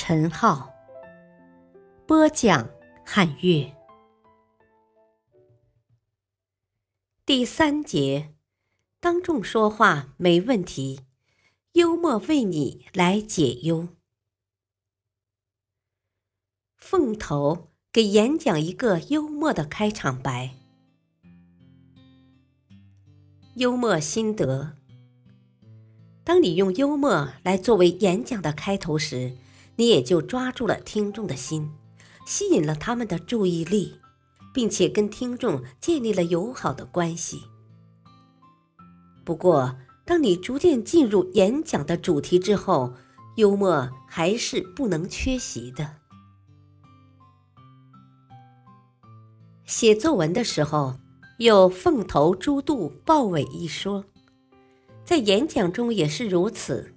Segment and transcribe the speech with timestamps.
[0.00, 0.72] 陈浩，
[2.06, 2.70] 播讲
[3.04, 3.74] 汉乐。
[7.26, 8.32] 第三节，
[9.00, 11.00] 当众说话没问题。
[11.72, 13.88] 幽默为你来解忧。
[16.76, 20.54] 凤头给演讲一个幽默的开场白。
[23.56, 24.76] 幽默心得：
[26.22, 29.36] 当你用幽默来作为演讲的开头时，
[29.78, 31.70] 你也就抓住了听众的心，
[32.26, 34.00] 吸引了他们的注意力，
[34.52, 37.44] 并且跟听众建立了友好的关系。
[39.24, 42.92] 不过，当你逐渐进入演讲的主题之后，
[43.36, 45.94] 幽默还是不能缺席的。
[49.64, 50.98] 写作文的时候
[51.38, 54.04] 有“凤头猪肚豹尾”一说，
[55.04, 56.94] 在演讲中也是如此。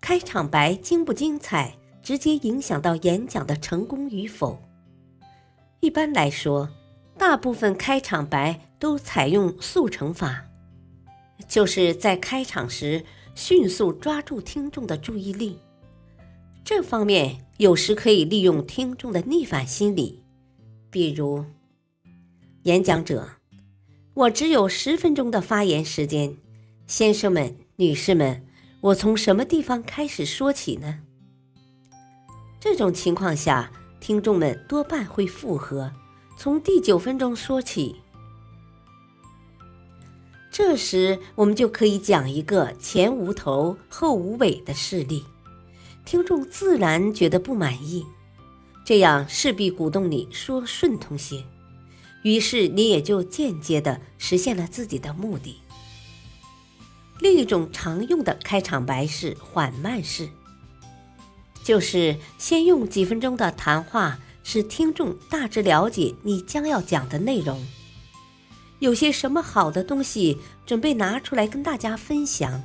[0.00, 1.76] 开场白精不精彩，
[2.06, 4.62] 直接影响到演讲的成功与否。
[5.80, 6.70] 一般来说，
[7.18, 10.44] 大部分开场白都采用速成法。
[11.48, 13.04] 就是在开场时
[13.34, 15.58] 迅速抓住听众的注意力，
[16.64, 20.22] 这方面有时可以利用听众的逆反心理。
[20.92, 21.44] 比如，
[22.62, 23.30] 演讲者
[24.14, 26.36] ：“我只有十分钟的发言时间，
[26.86, 28.46] 先生们、女士们，
[28.80, 31.00] 我从什么地方开始说起呢？”
[32.58, 35.92] 这种情况下，听众们多半会附和，
[36.36, 37.96] 从第九分钟说起。
[40.50, 45.22] 这时，我们就可以讲一个前无头后无尾的事例，
[46.06, 48.06] 听众自然觉得不满意，
[48.82, 51.44] 这样势必鼓动你说顺通些，
[52.22, 55.60] 于是你也就间接的实现了自己的目的。
[57.20, 60.28] 另一种常用的开场白是缓慢式，
[61.66, 67.60] 就是先用几分钟的谈话，使听众大致了解你将要讲的内容。
[68.78, 72.62] 有些什么好的东西准备拿出来跟大家分享。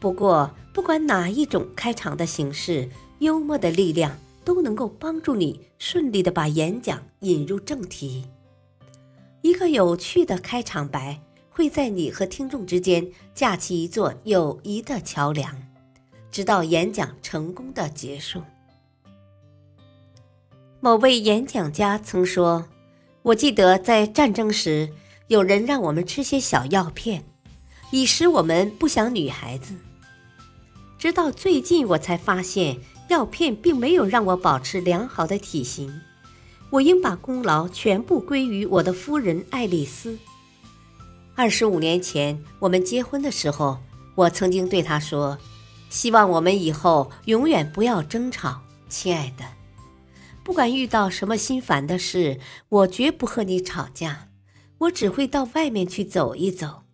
[0.00, 8.24] 不过，不管哪一种开场的形式，幽默的力量都能够帮助你顺利的把演讲引入正题。
[9.42, 11.20] 一个有趣的开场白
[11.50, 15.54] 会在你和听众之间架起一座友谊的桥梁，
[16.30, 18.42] 直到演讲成功的结束。
[20.80, 22.66] 某位演讲家曾说。
[23.22, 24.88] 我记得在战争时，
[25.26, 27.24] 有人让我们吃些小药片，
[27.90, 29.74] 以使我们不想女孩子。
[30.96, 35.92] 直到最近，我才发现药片并没有让我保持良好的体型。
[36.70, 40.16] 我应把功劳全部归于我的夫人爱丽丝。
[41.34, 43.78] 二十五年前我们结婚的时候，
[44.14, 45.36] 我曾经对她说
[45.88, 49.44] ：“希望我们以后永远不要争吵，亲爱的。”
[50.44, 52.38] 不管遇到什么心烦的事，
[52.68, 54.28] 我绝不和你吵架，
[54.78, 56.84] 我只会到外面去走一走。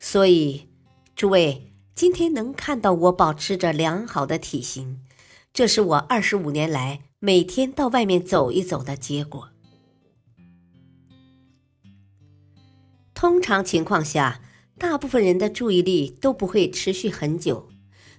[0.00, 0.68] 所以，
[1.14, 5.00] 诸位今天能看到我保持着良好的体型，
[5.52, 9.50] 这是我二十五年来每天到外面走一走的结果。
[13.14, 14.40] 通常情况下，
[14.78, 17.68] 大部分人的注意力都不会持续很久。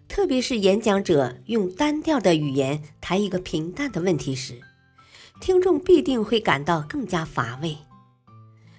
[0.08, 4.62] 特别是演讲者用单调的语言谈一个平淡的问题时，
[5.40, 7.78] 听众必定会感到更加乏味。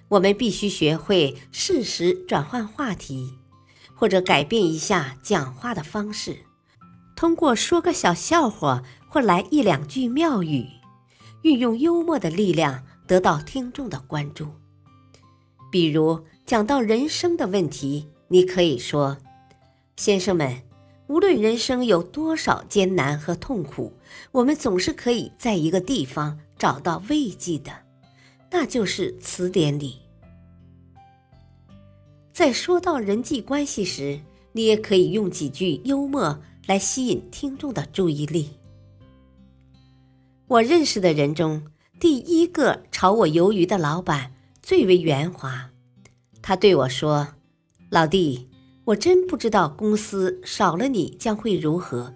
[0.07, 3.33] 我们必须学会适时转换话题，
[3.95, 6.37] 或者改变一下讲话的方式，
[7.15, 10.67] 通过说个小笑话或来一两句妙语，
[11.41, 14.47] 运用幽默的力量得到听众的关注。
[15.71, 19.17] 比如讲到人生的问题，你可以说
[19.97, 20.61] ：“先生们。”
[21.07, 23.93] 无论人生有多少艰难和痛苦，
[24.31, 27.71] 我们总是可以在一个地方找到慰藉的，
[28.49, 29.99] 那就是词典里。
[32.33, 34.19] 在说到人际关系时，
[34.53, 38.49] 你也可以用几句幽默来吸引听众的注意力。
[40.47, 41.67] 我认识的人中，
[41.99, 44.33] 第一个炒我鱿鱼的老板
[44.63, 45.69] 最为圆滑，
[46.47, 47.27] 他对我说
[47.89, 48.47] ：“老弟。”
[48.85, 52.13] 我真不知道公司少了你将会如何。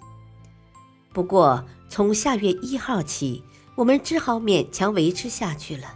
[1.12, 3.44] 不过从下月一号起，
[3.74, 5.96] 我们只好勉强维持下去了。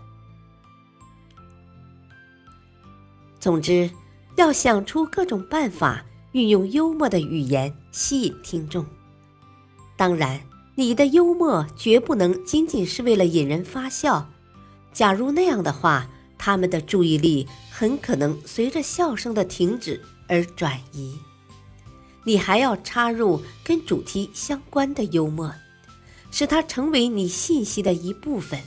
[3.39, 3.91] 总之，
[4.35, 8.83] 要想出各种办法，运用幽默的语言吸引听众。
[9.95, 10.41] 当然，
[10.73, 14.27] 你的幽默绝不能仅仅是为了引人发笑。
[14.91, 16.09] 假如那样的话，
[16.45, 21.17] 他们的注意力很可能随着笑声的停止而转移。
[22.25, 25.53] 你还要插入跟主题相关的幽默，
[26.31, 28.59] 使它成为你信息的一部分，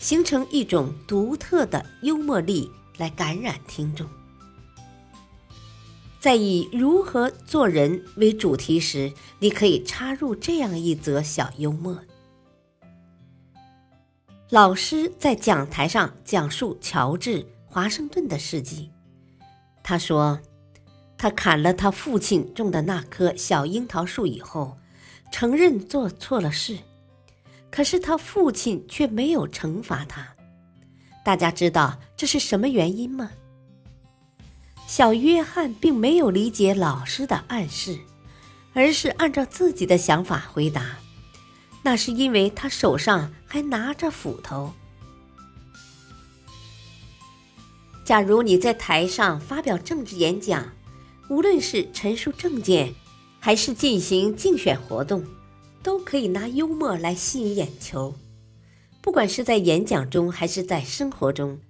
[0.00, 4.04] 形成一种独特的幽默力来感染听众。
[6.18, 12.00] 在以如何做人为主题时，你可以插入这样一则小幽默。
[14.50, 18.90] 老师在讲台上讲述乔治·华盛顿的事迹。
[19.80, 20.40] 他说，
[21.16, 24.76] 他砍了他父亲种的那棵小樱桃树以后，
[25.30, 26.76] 承认做错了事，
[27.70, 30.26] 可是他父亲却没有惩罚他。
[31.24, 33.30] 大家知道这是什么原因吗？
[34.88, 37.96] 小约翰并没有理解老师的暗示，
[38.74, 40.98] 而是按照自己的想法回答。
[41.82, 44.72] 那是因为他手上还拿着斧头。
[48.04, 50.72] 假如你在台上发表政治演讲，
[51.28, 52.94] 无论是陈述政见，
[53.38, 55.24] 还是进行竞选活动，
[55.82, 58.14] 都可以拿幽默来吸引眼球。
[59.00, 61.60] 不管是在演讲中还是在生活中，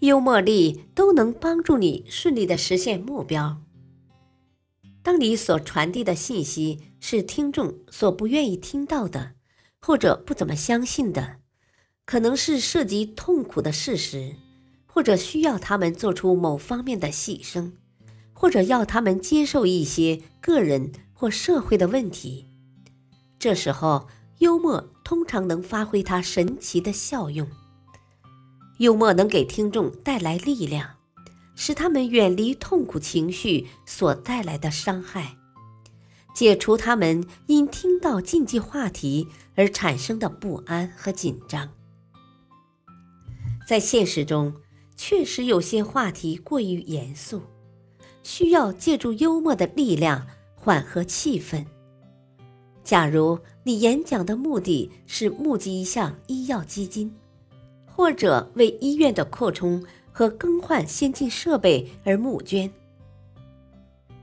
[0.00, 3.56] 幽默力都能帮助你顺利的实现目标。
[5.02, 9.35] 当你所传递的信息是听众所不愿意听到的。
[9.80, 11.36] 或者不怎么相信的，
[12.04, 14.36] 可能是涉及痛苦的事实，
[14.86, 17.72] 或者需要他们做出某方面的牺牲，
[18.32, 22.46] 或者要他们接受一些个人或社会的问题。
[23.38, 24.08] 这时候，
[24.38, 27.46] 幽默通常能发挥它神奇的效用。
[28.78, 30.96] 幽默能给听众带来力量，
[31.54, 35.35] 使他们远离痛苦情绪所带来的伤害。
[36.36, 41.66] 解除他们因听到禁忌话题而产生的不安和紧张。
[43.66, 44.52] 在现实中，
[44.98, 47.40] 确实有些话题过于严肃，
[48.22, 51.64] 需要借助幽默的力量缓和气氛。
[52.84, 57.10] 假如你演讲的目的是募集一项医药基金，
[57.86, 62.70] 或者为医院的扩充和更换先进设备而募捐。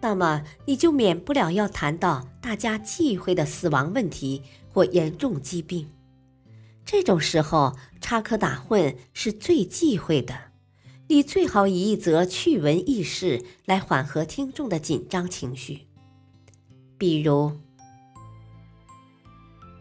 [0.04, 5.88] 那么你就免不了要谈到大家忌讳的死亡问题或严重疾病。
[6.84, 10.38] 这种时候插科打诨是最忌讳的。
[11.08, 15.88] 你最好以一则趣闻轶事来缓和听众的紧张情绪。
[16.98, 17.54] 比如，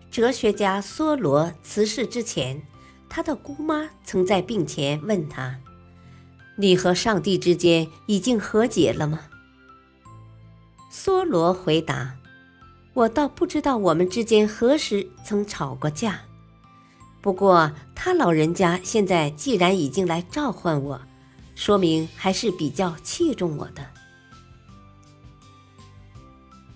[0.08, 2.62] 哲学家梭罗辞世之前，
[3.08, 5.58] 他的姑妈曾在病前问他
[6.58, 9.18] ：“你和上帝之间已经和解了吗？”
[11.04, 12.14] 梭罗回答
[12.94, 16.20] ：“我倒不知道我们之间何时曾吵过架。
[17.20, 21.00] 不过他老人家现在既然已经来召唤我，
[21.56, 23.84] 说明还是比较器重我的。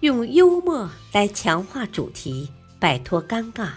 [0.00, 3.74] 用幽默来强化主题，摆脱尴尬；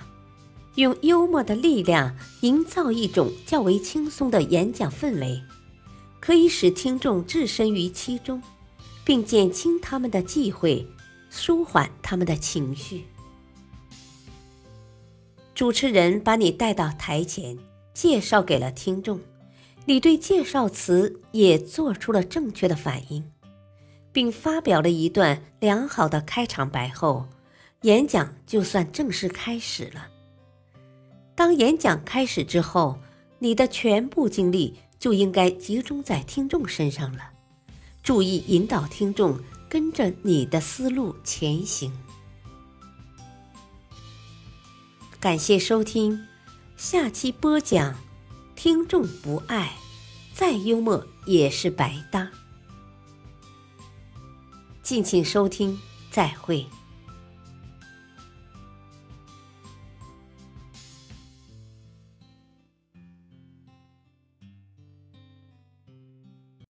[0.74, 5.44] 用幽默的力量营造一种较为轻松的演讲氛围，
[6.20, 8.42] 可以使听众置身于其中。”
[9.10, 10.86] 并减轻他们的忌讳，
[11.32, 13.06] 舒缓他们的情绪。
[15.56, 17.58] 主持人把你带到台前，
[17.92, 19.20] 介绍给了听众，
[19.86, 23.32] 你对介绍词也做出了正确的反应，
[24.12, 27.28] 并发表了一段良好的开场白后，
[27.82, 30.08] 演讲就算正式开始了。
[31.34, 33.00] 当演讲开始之后，
[33.40, 37.39] 你的全部精力就应该集中在听众身上了。
[38.04, 39.40] 注意引导听众
[39.70, 41.92] 跟着你的思路前行。
[45.20, 46.26] 感谢收听，
[46.78, 47.94] 下期播讲：
[48.56, 49.74] 听众不爱，
[50.34, 52.32] 再幽默也是白搭。
[54.82, 55.80] 敬请收听，
[56.10, 56.66] 再会。